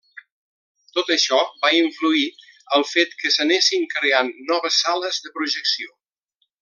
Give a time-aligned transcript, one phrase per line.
[0.93, 2.23] Tot això va influir
[2.77, 5.95] al fet que s'anessin creant noves sales de projecció.